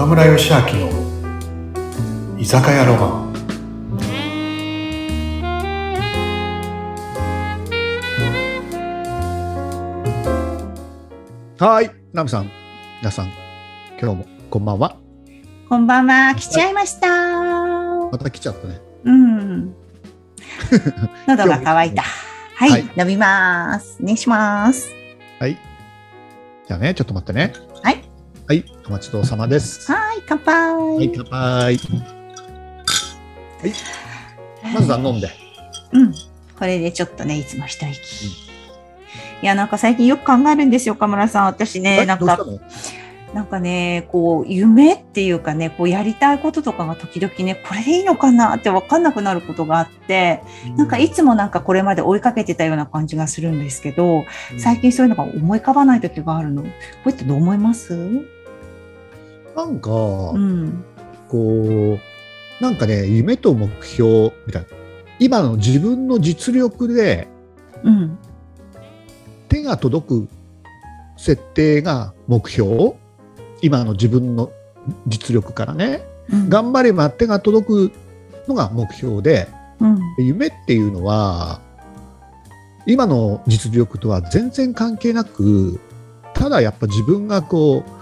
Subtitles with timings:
[0.00, 0.88] 岡村義明の
[2.38, 3.30] 居酒屋ロマン
[11.58, 12.50] はいナムさん
[13.02, 13.32] 皆さん
[14.00, 14.96] 今日もこんばんは
[15.68, 17.06] こんばんは、来ちゃいました。
[18.10, 19.74] また来ちゃったねうん。
[21.28, 22.04] 喉が渇いた。
[22.54, 23.98] はい、はい飲みます。
[24.02, 24.94] お願いします。
[25.38, 25.58] はい
[26.66, 27.52] じゃあねちょっと待ってね
[28.50, 28.58] はい。
[28.58, 30.74] はいお待ちどうさまですはい、乾杯。
[30.74, 31.78] はい乾杯はい
[34.74, 35.30] まずは飲んで
[35.92, 36.12] うん。
[36.58, 38.26] これでちょっとね、いつも一息。
[38.26, 41.44] いや、なんか最近よく考えるんですよ、岡村さん。
[41.44, 42.44] 私ね、なんか
[43.32, 50.42] なんかね、こう、夢っていうかね、こう、やりたいこととかが時々ね、これでいいのかなって分かんなくなることがあって、
[50.76, 54.24] なんかいつもなんかこれまで追いかけてたような感じがするんですけど、
[54.58, 56.62] 最近そういうのが思い浮かばない時があるの。
[56.62, 56.68] こ
[57.06, 57.94] れってどう思います？
[59.56, 60.84] なんか、うん。
[61.28, 64.68] こうなんかね夢と目標みたいな
[65.20, 67.28] 今の自分の実力で
[67.84, 68.18] うん。
[69.48, 70.28] 手が届く
[71.16, 72.94] 設定が目標？
[73.62, 74.50] 今の自分の
[75.06, 76.48] 実力からねうん。
[76.48, 77.92] 頑張れば手が届く
[78.48, 79.48] のが目標で
[79.80, 79.98] うん。
[80.18, 81.60] 夢っていうのは
[82.86, 85.78] 今の実力とは全然関係なく
[86.34, 87.99] ただやっぱ自分がこう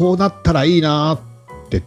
[0.00, 1.82] こうなったらいいなって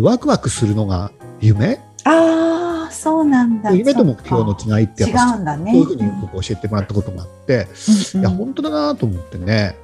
[0.00, 1.80] ワクワクするのが夢？
[2.04, 3.72] ああ、そうなんだ。
[3.72, 5.72] 夢と目標の違いってやっ違ぱうんだね。
[5.72, 7.66] そういうふうに僕教えてもらったことがあって、
[8.14, 9.74] うんいや本当だなと思ってね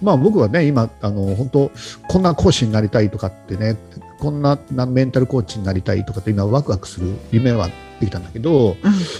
[0.00, 1.70] まあ僕はね今あの本当
[2.08, 3.76] こんな講師になりたいとかってね
[4.20, 7.68] こんななメンタルコーチになりたいとかって今ワクワクする夢は
[8.00, 8.78] できたんだけど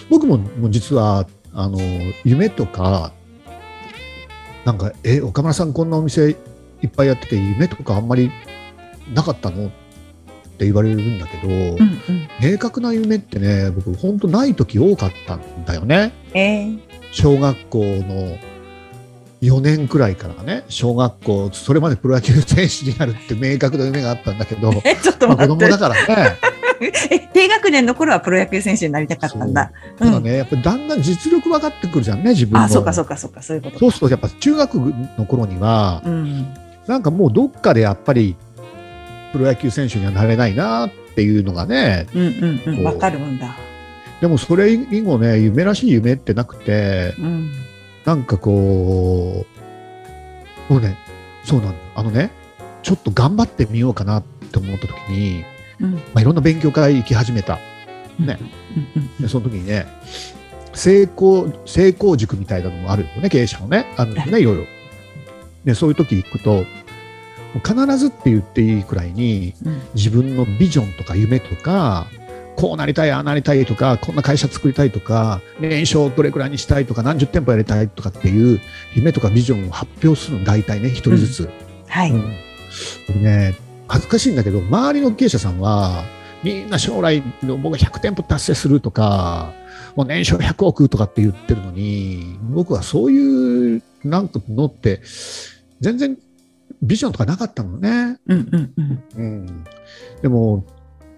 [0.09, 1.79] 僕ももう実はあの
[2.25, 3.13] 夢とか
[4.65, 6.37] なんかえ岡村さんこんなお店
[6.83, 8.31] いっぱいやってて夢とかあんまり
[9.15, 9.67] なかったの？
[9.67, 9.71] っ
[10.59, 11.55] て言われるんだけど、うん。
[11.55, 12.29] うんうん。
[12.53, 16.81] 明確な夢ってね僕本当ない時多かったんだよねえー、
[17.13, 18.37] 小学校の
[19.41, 25.71] 4年くらいからね小学校それまでプロ野球選手になるって明確な夢があったんだけど、 え、ちょっとまあ、子待って。
[25.71, 26.37] 供だからね
[27.11, 29.71] え、低学年の頃はプロ野球選手になりたかったんだ。
[29.97, 33.79] ただねやっぱりだんだん実力分かってくるじゃんね自分のあ、そうかそうかそうか、そういうこと。
[33.79, 36.47] そうするとやっぱ中学の頃にはうん。
[36.89, 38.35] なんかもうどっかでやっぱり
[39.33, 42.21] プロ野球選手にはなれないなっていうのがねうん
[42.67, 42.85] うんうん。
[42.85, 43.57] わかるんだ。
[44.21, 47.53] でもそれ以後ね夢らしい夢ってなくてうん。
[48.09, 49.45] なんかこ
[50.71, 50.97] う、もうね、
[51.45, 51.79] そうなんだ。
[51.95, 52.31] あのね、
[52.83, 55.45] ちょっと頑張ってみようかなって思った時に、
[55.79, 55.95] うん。
[55.95, 57.59] まあ、いろんな勉強会行き始めた。
[58.19, 58.39] ね
[59.29, 59.87] その時にね、
[60.73, 63.93] 成功、成功塾みたいなのもあるよね、経営者のね。
[63.99, 64.65] あるんですね、いろいろ。
[65.67, 66.65] で、そういう時行くと、
[67.55, 72.07] 必ずって言っていいくらいに、うん自分のビジョンとか夢とか、
[72.57, 78.61] こうなりたい、ああなりたいとか、こんな会社作りたいとか、年商どれくらいにしたいとか、何十店舗やりたいとかっていう
[78.95, 81.49] 夢とかビジョンを発表するの、大体ね、一人ずつ。
[81.89, 82.11] はい。
[82.11, 82.35] うん
[83.09, 83.57] 僕ね、
[83.89, 86.05] 恥ずかしいんだけど、周りの経営者さんは、
[86.43, 89.53] みんな将来の僕が100店舗達成するとか、
[89.97, 95.01] もう年商100億とかって言ってるのに、僕はそういうなんかのって、
[95.81, 96.17] 全然
[96.83, 98.19] ビジョンとかなかったのね。
[98.27, 99.05] うんうんうん。
[99.17, 99.65] うん、
[100.23, 100.65] でも、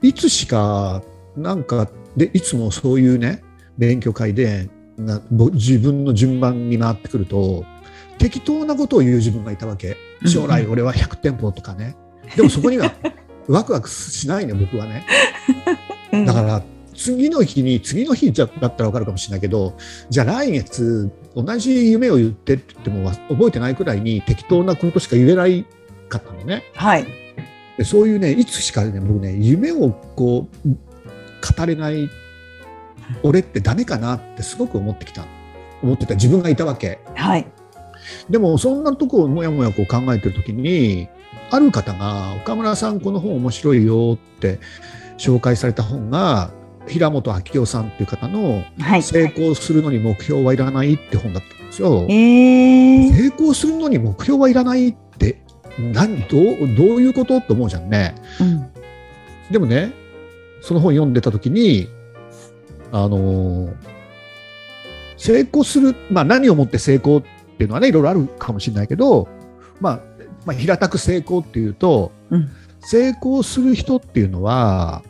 [0.02, 1.02] いつしか、
[1.36, 3.42] なんかで、いつもそういうね、
[3.78, 7.64] 勉強会でなぼ自分の順番に回ってくると、
[8.18, 9.96] 適当なことを言う自分がいたわけ。
[10.26, 11.96] 将来俺は100店舗とかね。
[12.36, 12.92] でもそこには
[13.48, 15.06] ワクワクしないね、僕はね。
[16.12, 16.62] うんだから、
[17.00, 19.74] 次の日に、次の日じゃだったら分かるかもしれないけど、
[20.10, 25.64] じゃあ来月、同じ夢を言ってって言ってもわ覚えてないくらいに適当なことしか言えない
[26.10, 26.62] かったのね。
[26.74, 27.06] はい。
[27.78, 32.10] でそういうね、いつしかね、僕ね、夢をこう、語れない
[33.22, 35.24] 俺ってダメかなってすごく思ってきた。
[35.82, 36.98] 思ってた自分がいたわけ。
[37.14, 37.46] はい。
[38.28, 41.08] でも、そんなとこをもやもやこう考えてるときに、
[41.50, 44.60] ある方が、岡村さん、この本面白いよって
[45.16, 46.50] 紹介された本が、
[46.90, 49.02] 平本明夫さんっていう方の、はい。
[49.02, 52.06] 成功するのに目標はいらないって本だったんですよ。
[52.08, 53.12] えー。
[53.12, 55.42] 成功するのに目標はいらないって、
[55.78, 57.38] 何どうどういうこと？
[57.38, 58.14] って思うじゃんね。
[58.40, 58.70] うん。
[59.50, 59.92] でもね、
[60.60, 61.88] その本読んでた時に、
[62.92, 63.74] あのー
[65.16, 67.22] 成功する、まあ何をもって成功っ
[67.58, 69.28] ていうのはね、いろいろあるかもしれないけど、
[69.78, 70.00] まあ、
[70.46, 72.48] まあ、平たく成功っていうと、うん
[72.82, 75.02] 成功する人っていうのは、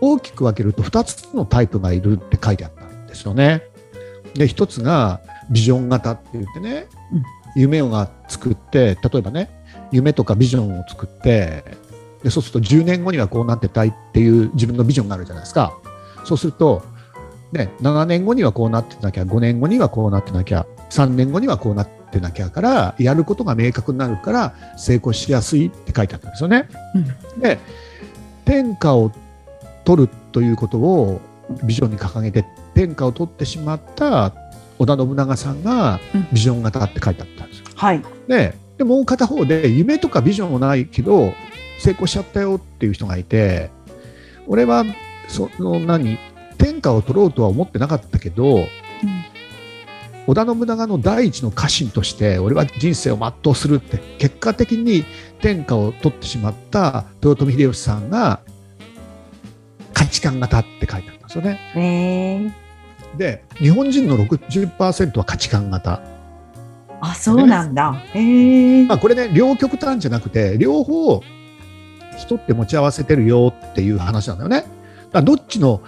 [0.00, 3.62] 大きく分けると2つのタイプがいるって書いてあったんですよね。
[4.34, 7.22] で、1つがビジョン型って言ってね、うん
[7.56, 9.50] 夢をが作って、例えばね、
[9.90, 11.64] 夢とかビジョンを作って、
[12.22, 15.78] でそうすると10年後にはこうなってたいっていう自分のビジョンがあるじゃないですか
[16.24, 16.82] そうすると、
[17.52, 26.68] ね、7年後にはこうなってなきゃ5年後にはこうなってなきゃ3年後にはこうなってなきゃからやることが明確になるから成功しやすいって書いてあったんですよね。
[26.94, 27.58] うんで
[28.44, 29.12] 天下を
[29.88, 31.18] 取るということを
[31.64, 32.44] ビジョンに掲げて
[32.74, 34.34] 天下を取ってしまった
[34.78, 37.64] 織田信長さんがうんビジョン型って書いてあったんですよ。
[37.74, 38.02] はい。
[38.28, 41.32] ででもう片方で夢とかビジョンもないけど
[41.80, 43.70] 成功しちゃったよっていう人がいて
[44.46, 44.84] 俺は
[45.26, 46.18] その何
[46.58, 48.66] 天下を取ろうとは思ってなかったけど
[50.26, 55.06] 織田信長の第一の家臣として俺は人生を全うするって結果的に
[55.40, 58.42] 天下を取ってしまった豊臣秀吉さんが
[60.18, 61.60] 価値観型って書いてあったんですよね。
[61.76, 66.02] えー、で日本人の60%は価値観型。
[67.00, 68.02] あ、そうなんだ。
[68.14, 71.22] えーまあ、これね両極端じゃなくて両方
[72.16, 74.64] 人って持ち合わせてるよっていう話なんだよね。
[75.12, 75.82] だどっちの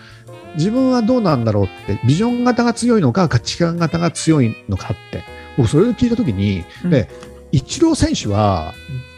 [0.55, 5.25] 自分はどうなんだろうってビジョン型が強いのか価値観型が強いのかって
[5.57, 7.09] 僕それを聞いた時に、うんで
[7.53, 8.75] イチロー選手は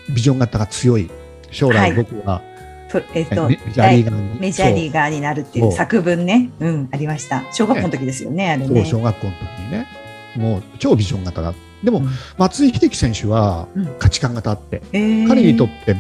[0.08, 1.10] ビジョン型が強い
[1.50, 2.51] 将来僕は、と
[3.14, 4.40] えっと、メジャーリーガーに？
[4.40, 5.70] メジャーリーガーになるっていそう。
[5.70, 7.44] う作文ね、うん、ありました。
[7.52, 8.84] 小学校の時ですよね、あれね。
[8.84, 9.86] 小学校の時にね。
[10.36, 11.54] もう超ビジョン型だ
[11.84, 12.08] でも、うん。
[12.38, 13.86] 松井秀喜選手はうん。
[13.98, 15.28] 価値観型あって、えー。
[15.28, 15.96] 彼にとって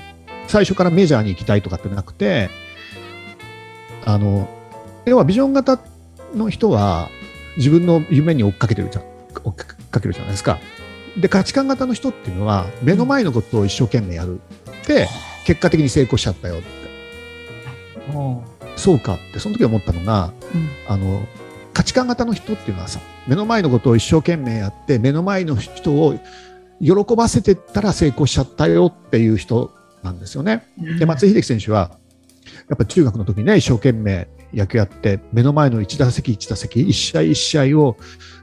[0.48, 2.50] 最初からメジャーに行きたいとかってなくて
[4.04, 4.48] あの
[5.04, 5.78] 要はビジョン型
[6.34, 7.08] の人は
[7.56, 9.04] 自分の夢に追っかけてるじゃん。
[9.44, 9.54] 追っ
[9.90, 10.58] かけるじゃないですか。
[11.18, 14.40] で価値観型の人っていうのは目の前のことを一生懸命やる。
[14.86, 15.08] で
[15.44, 16.62] 結果的に成功しちゃったよ
[18.76, 20.68] そうかってその時思ったのがうん。
[20.88, 21.26] あの
[21.74, 26.18] 価値観型の人っていうのはさ目の前のことを一生懸命やって目の前の人を
[26.80, 29.72] 喜ばせてったら成功しちゃったよっていう人
[30.02, 30.66] なんですよね。
[30.98, 31.92] で松井秀喜選手は
[32.68, 37.96] やっぱ中学の時にね一生懸命野球やって目の前の1打席1打席1試合1試合を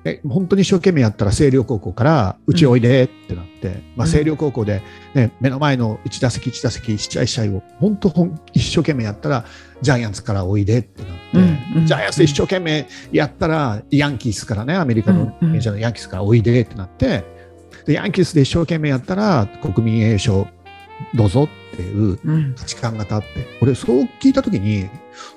[0.05, 4.11] え本当に一生懸命やったら星稜高校からうちおいでってなって、まあ、うん。
[4.11, 4.81] 星稜高校で、
[5.13, 9.45] ね、目の前の1打席1打席1試合1試合を本当ほん一生懸命やったら
[9.81, 11.85] ジャイアンツからおいでってなって、うんうん。
[11.85, 15.53] ジャイアンツで一生懸命やったらヤンキースからねアメリカのうんうん。
[15.53, 17.25] メジャーのヤンキースからおいでってなって
[17.85, 20.47] でヤンキースで一生懸命やったら国民栄誉賞
[21.13, 22.55] どうぞっていううん。
[22.55, 23.27] 価値観型って
[23.61, 24.89] 俺そう聞いた時に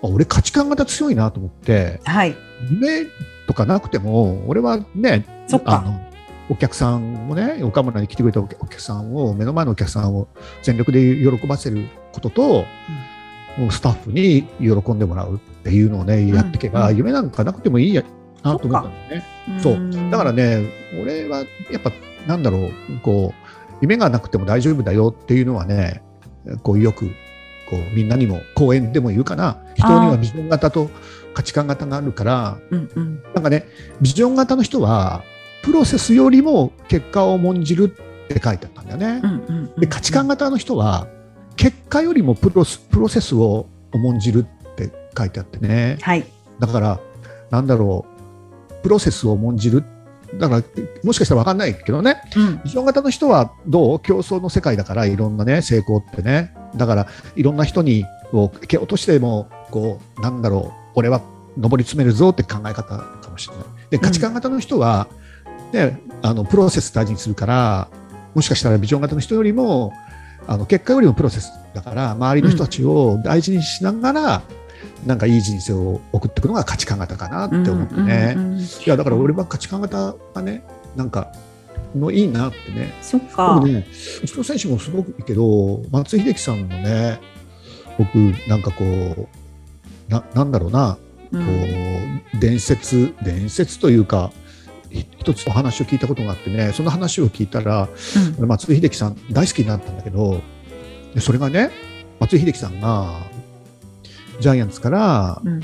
[0.03, 2.37] あ俺価値観型強いなと思ってはい。
[2.71, 3.07] 夢
[3.47, 5.81] とかなくても俺はねそっか。
[5.81, 6.01] あの
[6.49, 10.29] お客さんもね岡村に来てくれたお客さんを目の前のお客さんを
[10.63, 12.65] 全力で喜ばせることと、
[13.57, 16.97] もうスタッフに喜んでもらうっていうのをねやっていけば、うん。
[16.97, 18.03] 夢なんかなくてもいいや
[18.43, 19.27] なと思ったんだよね。
[19.61, 20.11] そう。
[20.11, 20.71] だからね、ね、
[21.01, 21.39] 俺は
[21.71, 21.93] やっぱ、
[22.27, 26.03] なんだろう、こう、夢がなくても大丈夫だよっていうのはね、
[26.63, 27.11] こうよく
[27.73, 30.91] こうみんなにも講演でも言うかな、人にはビジョン型と
[31.33, 33.67] 価値観型があるから、うんうんなんかね、
[34.03, 35.25] ビジョン型の人は、
[35.63, 39.21] プロセスよりも結果を重んじるって書いてあったんだよね。
[39.25, 41.07] うんうんうんで価値観型の人は、
[41.57, 45.97] 結果よりもプロスプロセスを重んじるって書いてあってね。
[46.03, 46.27] はい。
[46.59, 47.01] だから、
[47.51, 48.05] なんだろ
[48.71, 49.83] う、プロセスを重んじる。
[50.39, 50.63] だから、
[51.05, 56.55] もしかしたら分かんないけどね、うんビジョン型の人はどう競争の世界だから、いろんなね、成功ってね。
[56.77, 57.07] だから、
[57.37, 61.21] いろんな人にこう蹴落としても、こう、なんだろう、俺は
[61.59, 63.65] 上り詰めるぞって考え方かもしれない。
[63.91, 65.07] で、価値観型の人は、
[65.73, 67.89] ね、あのプロセス大事にするから、
[68.35, 69.93] もしかしたらビジョン型の人よりも、
[70.47, 74.43] あの結果よりもプロセスだから、周りの人たちを大事にしながら、
[75.07, 78.35] なんかいい人生を送っていくのが価値観型かなって思ってね。
[78.37, 80.65] うんうんうんいやだから俺は価値観型がね、
[80.97, 81.33] なんか
[81.95, 82.93] のいいなってね。
[83.03, 83.55] そっか。
[83.57, 83.87] 僕ね、
[84.23, 87.21] 内野選手もすごくいいけど、松井秀喜さんのね、
[87.99, 88.17] 僕、
[88.49, 89.29] なんかこう、
[90.09, 90.99] ななんだろうな、
[91.31, 94.33] こうんう伝説、伝説というか、
[94.91, 97.89] ひ一つお話を聞いたことがあってね、その話を聞いたら、
[98.41, 100.41] うん松井秀喜さん大好きになったんだけど、
[101.15, 101.71] でそれがね、
[102.21, 103.21] 松井秀喜さんが
[104.43, 105.61] ジャイアンツからうん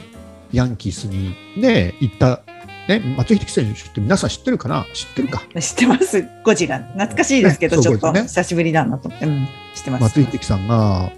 [0.50, 2.40] ヤンキースにね、行った、
[2.88, 4.87] ね、松井秀喜選手って皆さん知ってるかな？
[4.94, 5.42] 知ってるか？
[5.61, 6.26] 知ってます。
[6.42, 6.78] ゴジラ。
[6.78, 9.26] 懐かしいですけど、ねちょっと久しぶりだなと思って。
[9.26, 10.02] うん、知ってます。
[10.04, 11.12] 松井秀喜さんが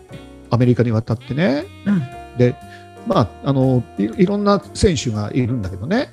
[0.50, 2.02] アメリカに渡ってね、うん
[2.38, 2.56] で、
[3.06, 6.10] まあ、あのいいろんな選手がいるんだけどね、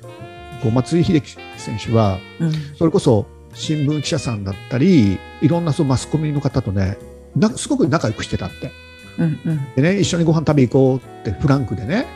[0.62, 6.98] こう松井秀喜選手は、うんそれこそ新聞記者さんだったり、いろんなそのマスコミの方とね、
[7.34, 8.70] なすごく仲良くしてたって。
[9.18, 9.74] うんうん。
[9.74, 12.06] でね、一緒にご飯食べ行こうってフランクでね、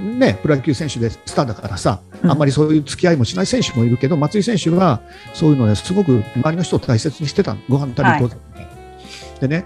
[0.00, 0.18] うん。
[0.18, 2.30] ね、プロ野球選手でスターだからさ、うん。
[2.30, 5.00] あんまりそういう付き合いもしない選手もいるけど、松井選手は
[5.34, 7.60] そういうのね、すごく周りの人を大切にしてたの。
[7.68, 9.64] ご飯食べ行こうって、でね、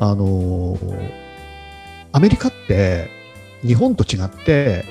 [0.00, 1.26] あのー
[2.12, 3.10] アメリカって
[3.62, 4.86] 日本と違って、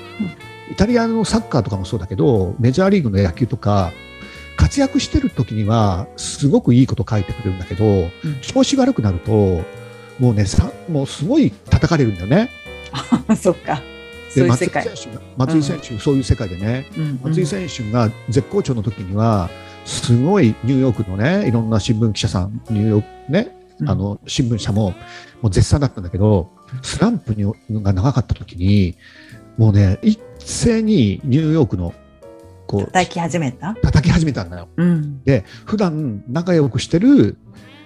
[0.72, 3.92] イタリアのサッカーとかもそうだけど、メジャーリーグの野球とか、
[4.58, 8.10] 活躍してる時にはすごくいいこと書いてくれるんだけど、
[8.42, 9.64] 調子悪くなると、
[10.20, 12.50] もうね、さもうすごい叩かれるんだよね。
[13.36, 13.82] そっか。
[14.30, 14.48] そで。
[14.48, 19.50] 松井選手が、松井選手、そういう世界でね、うん松井選手が絶好調の時には、
[19.86, 24.92] すごいニューヨークのね、いろんな新聞記者さん、ニューヨークね、うんあの新聞社も
[25.42, 26.50] もう絶賛だったんだけど、
[26.82, 27.44] スランプに
[27.84, 28.96] が長かった時に、
[29.58, 31.94] もうね、一斉にニューヨークの
[32.68, 33.76] こう叩き始めた？
[33.76, 34.68] 叩き始めたんだよ。
[34.78, 35.24] うん。
[35.24, 37.38] で、普段仲良くしてる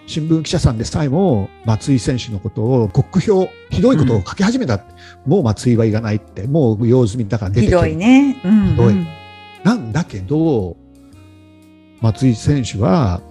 [0.10, 4.84] 新聞記者さんでさえも、松井選手のことを極評、ひどいことを書き始めた、
[5.28, 8.42] もう松井はいらないって、もう用済みだから出てひどいけるね。
[8.44, 8.68] うん。
[8.70, 8.88] ひどい。
[8.88, 9.08] うん。
[9.64, 10.78] なんだけど、
[12.02, 13.22] 松井選手は、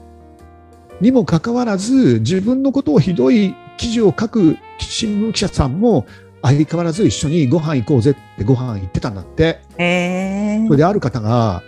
[1.01, 6.07] にもかかわらず、自分のことをひどい記事を書く新聞記者さんも、
[6.43, 9.63] 相変わらず一緒にご飯行こうぜってご飯行ってたんだって。
[9.79, 10.65] へえ。
[10.69, 11.61] それである方が、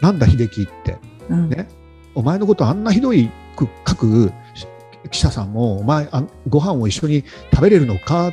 [0.00, 0.96] なんだ秀樹って、
[1.28, 1.50] うん。
[1.50, 1.68] ね。
[2.14, 4.32] お前のことあんなひどいく書く
[5.10, 8.32] 記者さんも、お前あ、ご飯を一緒に食べれるのかっ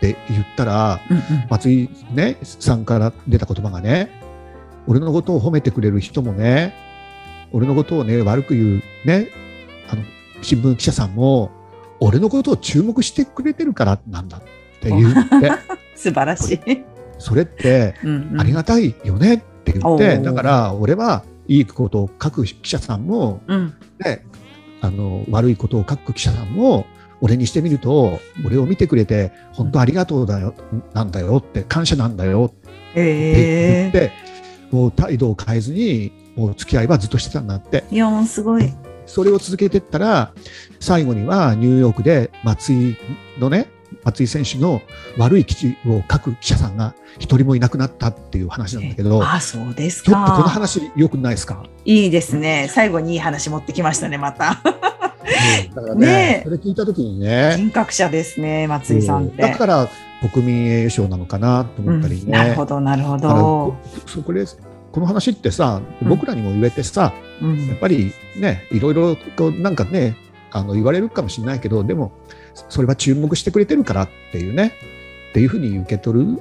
[0.00, 4.10] て言ったら、うんうん松井、ね、さんから出た言葉がね、
[4.86, 6.74] 俺のことを褒めてくれる人もね、
[7.52, 9.28] 俺のことをね、悪く言う、ね、
[9.88, 10.02] あの
[10.42, 11.50] 新聞記者さんも、
[12.00, 14.40] 俺のことを注目してくれてるからなんだっ
[14.80, 15.52] て言って、
[15.94, 16.84] 素晴らしい。
[17.18, 23.74] それってうんうんありがたいよねって言って、おーだから俺はいいことを書く記者さんも、うん。
[24.04, 24.24] ね、
[24.84, 26.86] あの悪いことを書く記者さんも、
[27.20, 30.54] 俺にしてみると、俺を見てくれて、本当ありがとうだよ、
[30.92, 33.88] なんだよって、感謝なんだよって言。
[33.88, 34.12] って、
[34.70, 37.84] もう態度を変えずに、もう付き合いはずっとしてたんだって。
[37.90, 38.70] いやー、すごい。
[39.06, 40.32] それを続けていったら、
[40.80, 42.96] 最後にはニューヨークで松井
[43.38, 43.68] のね、
[44.02, 44.82] 松井選手の
[45.18, 50.50] 悪い記事を書く記者さんが一人もいなくなったっていう話なんだけど、あ、そうですちょっとこのか。
[50.50, 51.64] 話良くないですか？
[51.84, 52.68] いいですね。
[52.70, 54.60] 最後にいい話持ってきましたね、また。
[55.74, 59.42] だからねねえそれ聞いたときにね、人格者ですね、松井さんって。
[59.42, 59.88] だから
[60.32, 62.54] 国民栄誉賞なのかなと思ったりうんなるね。
[62.54, 63.76] ほど、なるほどこ。
[64.06, 64.44] そこで
[64.92, 70.16] この話ってさ、うん僕らにも言えてさ、うんやっぱりね、いろいろこうなんかね、
[70.50, 72.12] あの言われるかもしれないけど、でも、
[72.54, 74.72] それは注目してくれてるからっていうね、
[75.30, 76.40] っていうふうに受け取る。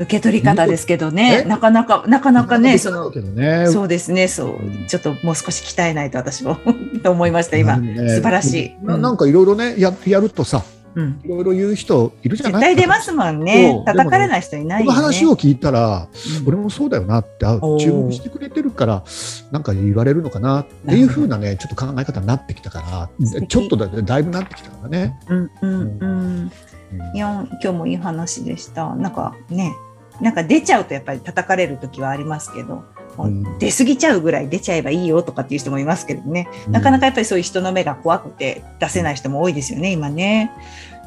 [0.00, 4.48] 受け取り方ですけどね、えなかなか、なかなかね、そね、そうですね、そう。
[4.50, 6.56] うん、ちょっともう少し鍛えないと私も
[7.02, 7.78] と 思いました、今。
[7.78, 8.08] ね。
[8.08, 8.74] 素晴らしい。
[8.80, 10.77] うんななんかいろいろねや、やるとさ、うん。
[11.24, 12.62] いろいろ言う人いるじゃ絶ない？
[12.74, 13.82] 対出ますもんね。
[13.86, 14.92] 叩かれない人いないこの。
[14.92, 16.08] 話を聞いたら、
[16.40, 19.04] うん俺もそうだよなって、あ注目してくれてるから、
[19.50, 25.18] なんか言われるのかなっていうふうなね、ちょっと考え方になってきたからちょっとだだいぶなってきたからね。
[25.28, 26.52] うんうんうん。
[27.14, 28.94] 今日もいい話でした。
[28.94, 29.74] なんかね、
[30.20, 32.84] なんか出ちゃうとやっぱり叩かれる時はありますけど、
[33.18, 40.52] うん出過ぎちゃうぐらい出ちゃえばいいよとかっていう人もいますけどね、なかなかやっぱりそういう人の目が怖くて出せない人も多いですよね、今ね。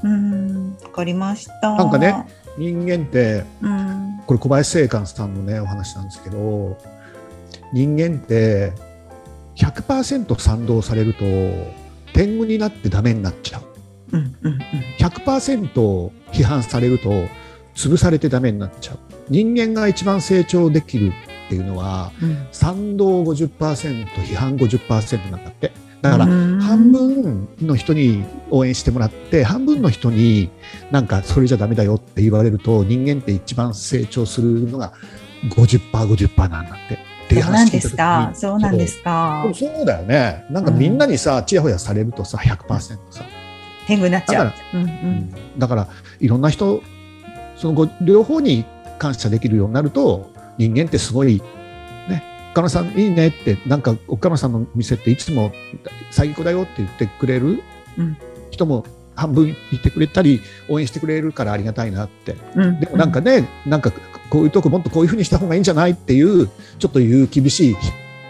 [0.04, 1.76] うん、わかりました。
[1.76, 2.26] なんかね、
[2.58, 6.78] 人間って、うん、これ小林正観さんのね、お話なんですけど、
[7.74, 8.74] 人間って
[9.56, 11.24] 100%賛同されると、
[12.14, 14.18] 天狗になってダメになっちゃう。
[14.18, 14.60] うん、うん、
[15.00, 17.10] 100%批判されると
[17.76, 21.14] 潰されてダメになっちゃう人間が一番成長できる
[21.46, 22.48] っていうのはうん。
[22.52, 30.50] 賛同50%批判50%なんだってだからうん半分の人に応援してもらって半分の人に
[30.90, 34.94] なんかそれじゃダメだよって言われると人間って一番成長するのが
[35.50, 36.98] 50%50% なんだって
[37.42, 37.96] そうなんです。
[37.96, 38.32] か？
[38.34, 39.46] そうなんですか？
[39.54, 39.86] そう。
[39.86, 42.98] だよねなんかみんなにさちやほやされるとさ100%さ
[43.88, 44.58] 天狗になっちゃうだか。
[44.74, 45.34] うん、うん。
[45.58, 45.88] だから
[46.20, 46.82] いろんな人
[47.56, 48.66] そのご両方に
[49.00, 51.42] 感謝できるようになると人間ってすごいね
[52.52, 55.52] 岡野さんいいねってなんか岡野さんの店っていつも
[56.12, 57.64] 最高だよって言ってくれる？
[57.98, 58.18] うん。
[58.52, 62.36] 人も半分言ってくれたり応援してくれるからありがたいなって。
[62.56, 62.80] うん。
[62.80, 63.92] でもなんかね、なんか
[64.30, 66.48] こういうとこもっとこういうふうにした方がいいんじゃないっていう
[66.80, 67.76] ちょっと言う厳しい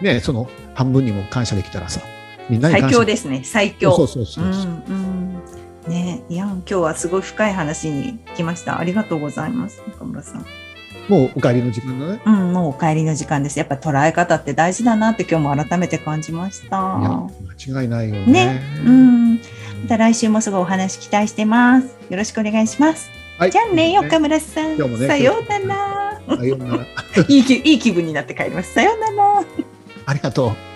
[0.02, 2.02] ねその半分にも感謝できたらさ
[2.50, 3.96] みんなに最強ですね、最強。
[3.96, 4.68] そうそうそうそう、う。
[4.68, 5.42] んうん
[5.88, 8.80] ねいや今日はすごい深い話に来ました。
[8.80, 10.46] ありがとうございます、中村さん。
[11.12, 13.60] もうお帰りの時間だねうん、もうお帰りの時間です。
[13.60, 16.78] やっぱ捉え方って大事だなって今日も改めて感じましいやた。
[16.78, 19.36] 間違いないよねねうん。
[19.36, 19.42] ま
[19.90, 21.88] た来週もすごいお話期待してます。
[22.10, 23.10] よろしくお願いします。
[23.38, 24.78] はいじゃあね、岡村さん。
[24.78, 26.38] ねさようなら。
[26.38, 26.86] さようなら
[27.28, 28.74] いい気分になって帰ります。
[28.74, 29.44] さようなら。
[30.06, 30.71] ありがとう。